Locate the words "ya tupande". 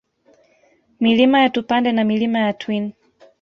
1.41-1.91